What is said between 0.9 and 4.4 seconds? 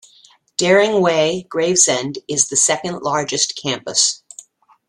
Way, Gravesend is the second largest campus.